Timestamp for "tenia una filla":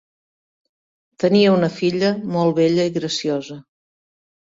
1.23-2.09